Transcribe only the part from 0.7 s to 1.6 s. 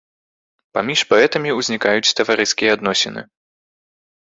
Паміж паэтамі